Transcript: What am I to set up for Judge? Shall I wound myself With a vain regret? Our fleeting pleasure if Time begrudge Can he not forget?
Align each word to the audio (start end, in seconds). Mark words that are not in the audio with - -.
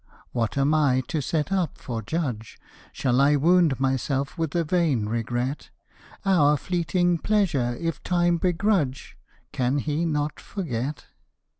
What 0.31 0.57
am 0.57 0.73
I 0.73 1.03
to 1.09 1.21
set 1.21 1.51
up 1.51 1.77
for 1.77 2.01
Judge? 2.01 2.57
Shall 2.91 3.21
I 3.21 3.35
wound 3.35 3.79
myself 3.79 4.35
With 4.35 4.55
a 4.55 4.63
vain 4.63 5.05
regret? 5.05 5.69
Our 6.25 6.57
fleeting 6.57 7.19
pleasure 7.19 7.77
if 7.79 8.01
Time 8.01 8.37
begrudge 8.37 9.15
Can 9.51 9.77
he 9.77 10.03
not 10.07 10.39
forget? 10.39 11.05